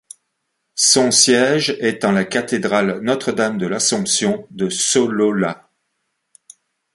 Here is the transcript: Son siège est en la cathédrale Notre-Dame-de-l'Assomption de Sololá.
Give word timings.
Son 0.79 1.11
siège 1.11 1.77
est 1.79 2.03
en 2.05 2.11
la 2.11 2.25
cathédrale 2.25 3.01
Notre-Dame-de-l'Assomption 3.03 4.47
de 4.49 4.67
Sololá. 4.67 5.69